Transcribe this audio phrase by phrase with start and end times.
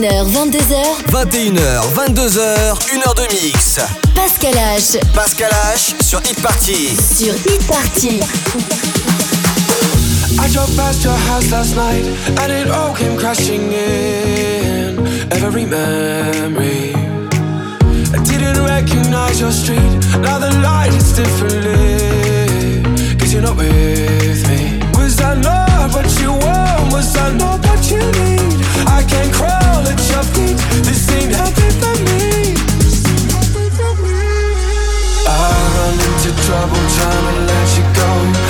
[0.00, 0.80] 21h, 22h.
[1.10, 2.40] 21h, 22h,
[2.88, 3.80] 1h de mix.
[4.14, 4.98] Pascal H.
[5.14, 6.96] Pascal H sur Hit Party.
[6.96, 8.20] Sur Hit Party.
[10.38, 12.06] I drove past your house last night
[12.38, 15.06] and it all came crashing in.
[15.32, 16.94] Every memory.
[18.14, 20.00] I didn't recognize your street.
[20.22, 22.82] Now the light is differently.
[23.18, 24.80] Cause you're not with me.
[24.94, 25.59] Was I not?
[25.88, 28.60] what you want was I know what you need.
[28.86, 30.56] I can crawl at your feet.
[30.84, 32.54] This ain't healthy for me.
[35.26, 38.49] I run into trouble trying to let you go.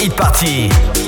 [0.00, 1.07] Hit Party.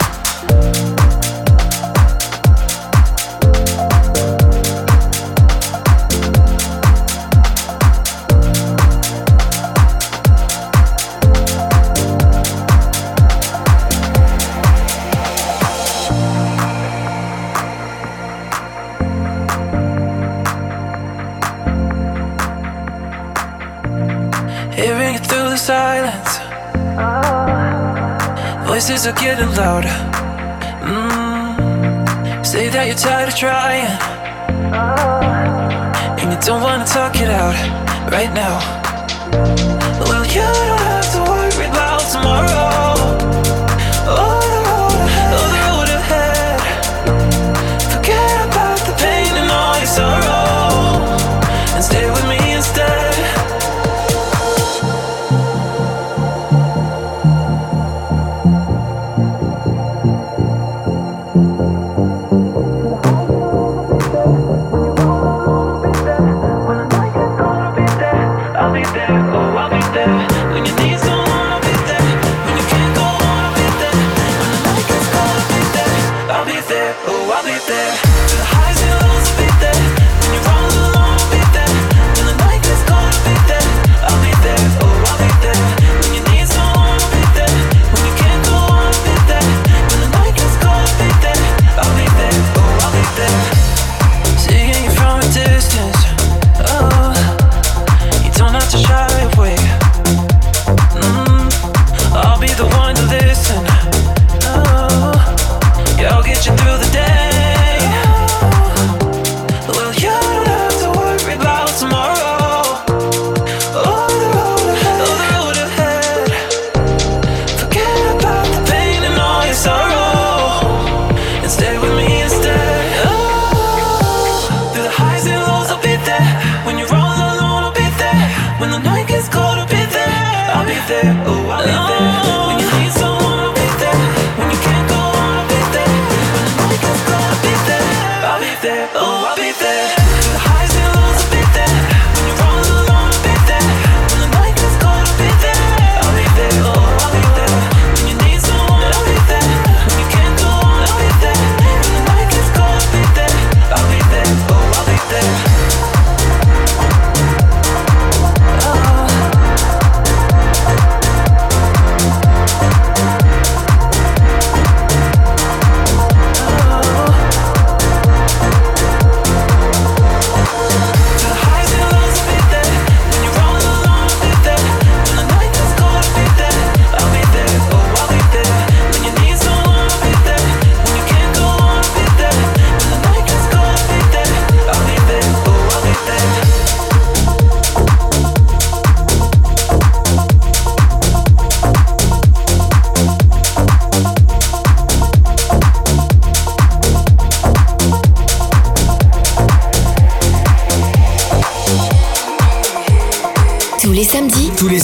[29.35, 29.87] Getting louder.
[30.83, 32.45] Mm.
[32.45, 33.87] Say that you're tired of trying.
[36.19, 37.55] And you don't wanna talk it out
[38.11, 38.70] right now.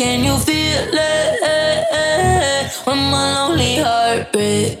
[0.00, 2.72] Can you feel it?
[2.86, 4.80] When my lonely heart breaks?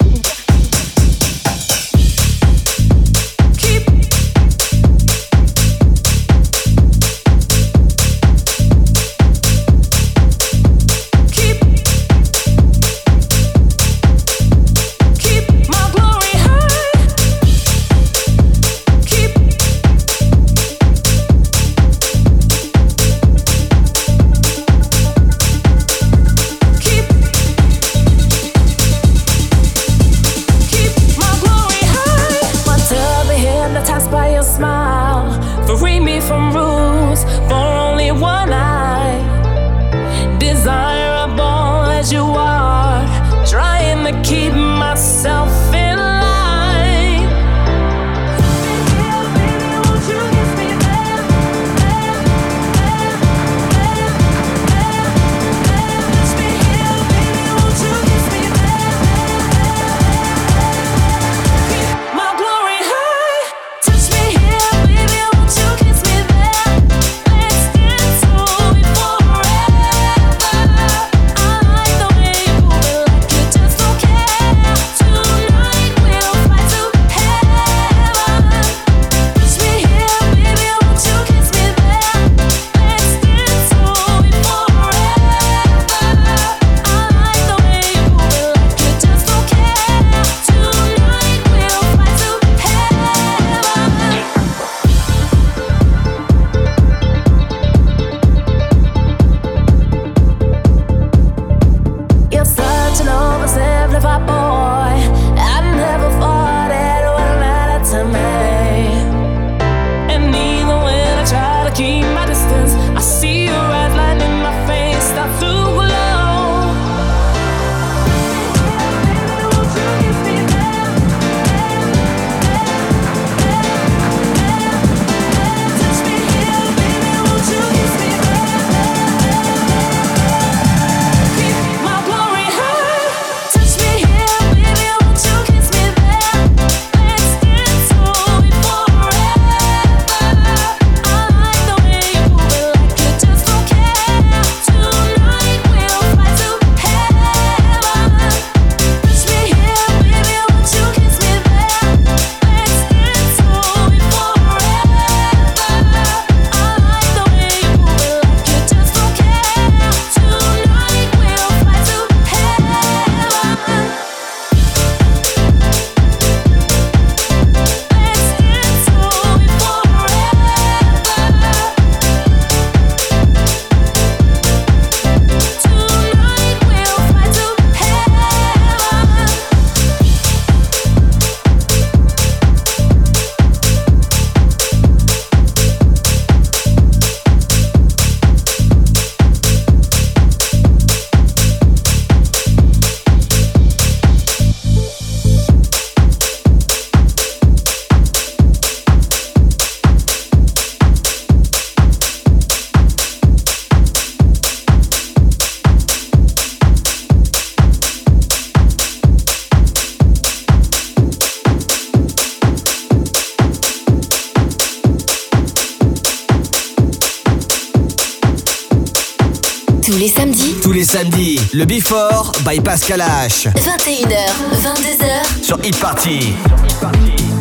[221.61, 223.47] Le Before by Pascal H.
[223.55, 224.31] 21h,
[224.63, 225.43] 22h.
[225.43, 226.33] Sur Hit Party.
[226.79, 227.40] sur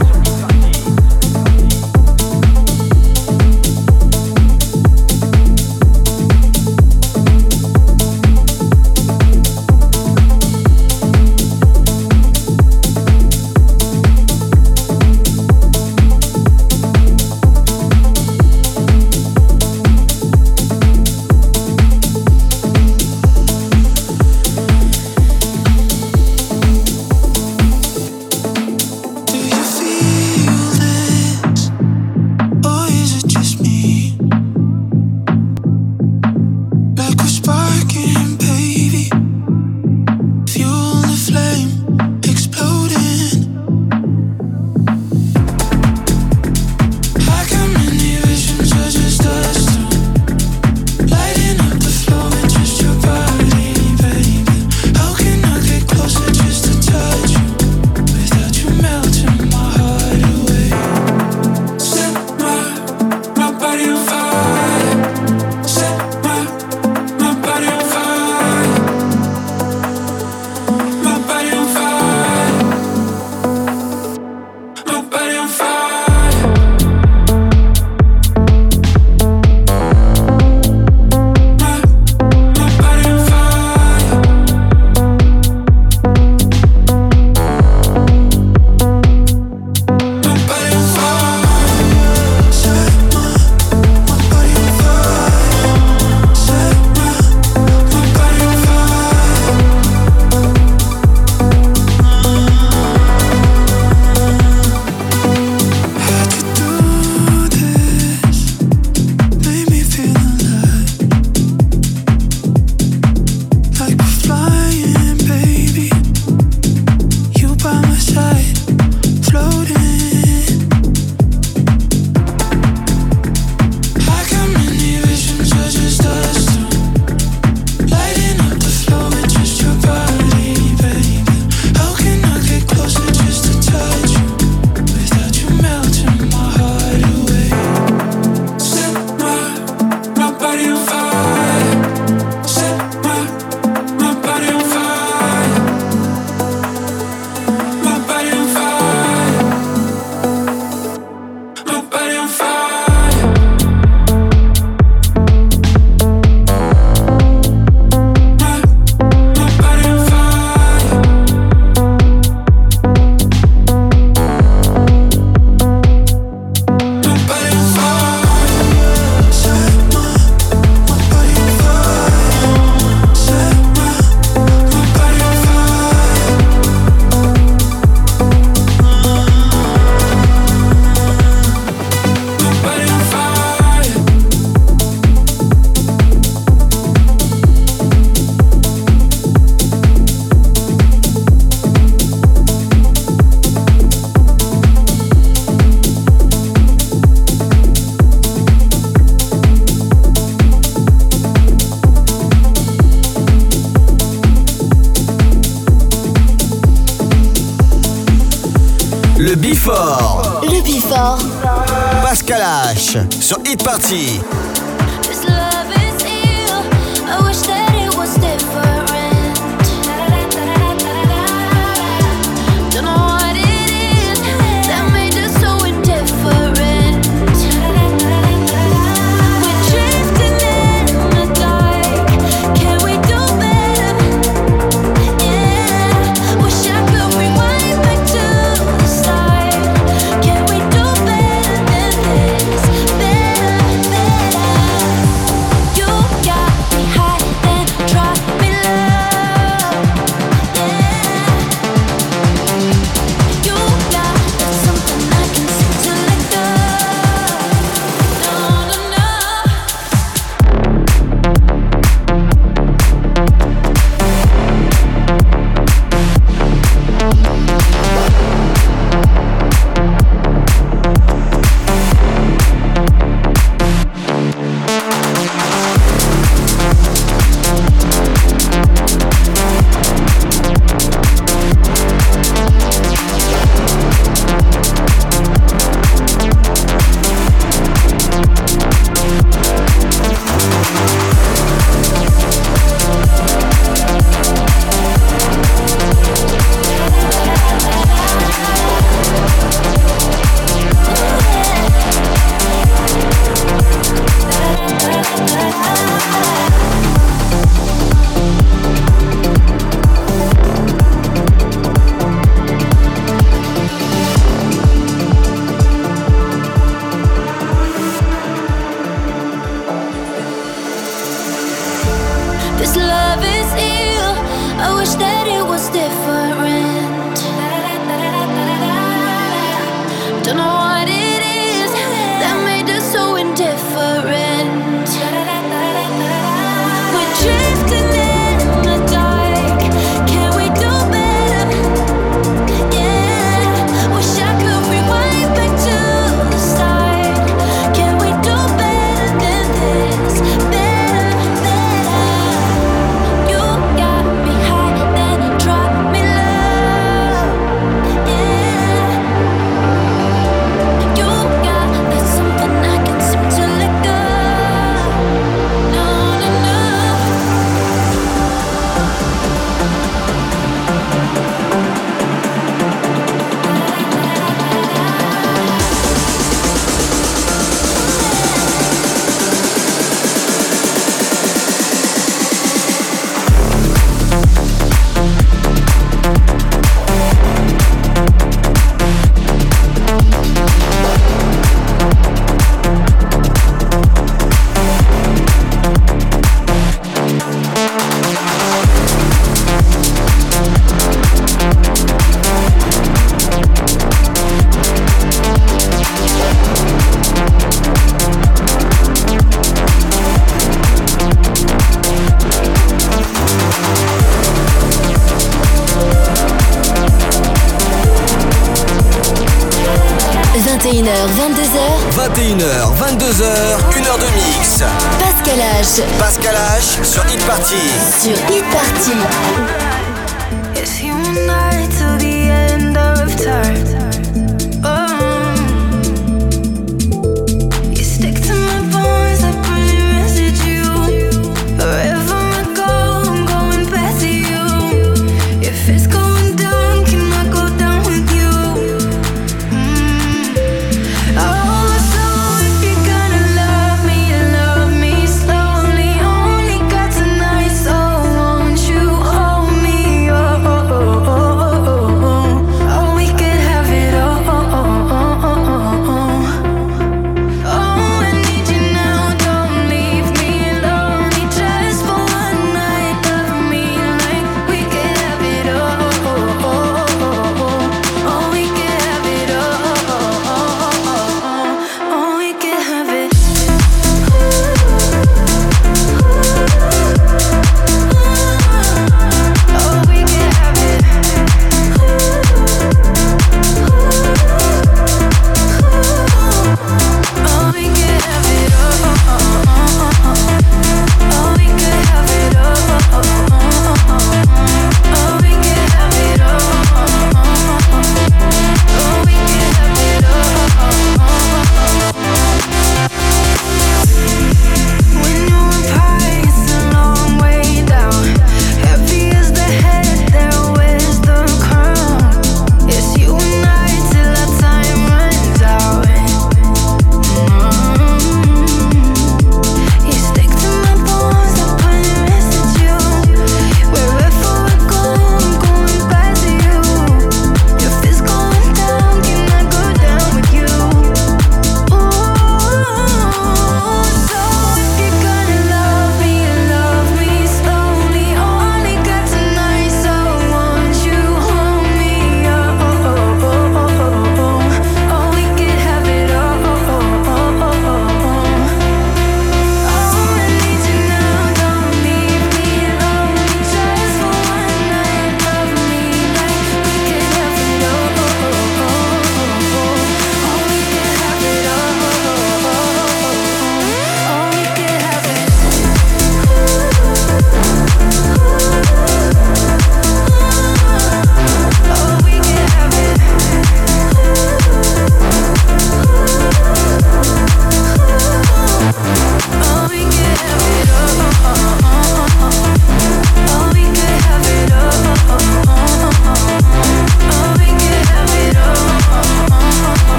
[213.51, 214.30] Hit Party.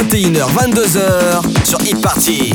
[0.00, 2.54] 21h, 22h sur Hit Party.